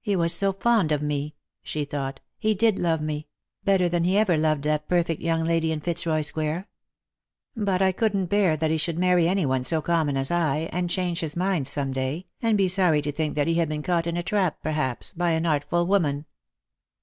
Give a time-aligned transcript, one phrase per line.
[0.00, 2.20] "He was so fond of me," she thought.
[2.38, 3.26] "He did love me—
[3.70, 6.68] better than he ever loved that perfect young lady in Eitzroy square.
[7.54, 10.88] But I couldn't bear that he should marry any one so common as I, and
[10.88, 14.06] change his mind some day, and be sorry to think that he had been caught
[14.06, 16.24] in a trap, perhaps, by an artful woman.